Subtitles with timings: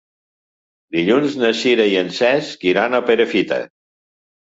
[0.97, 3.65] Dilluns na Sira i en Cesc iran a Perafita.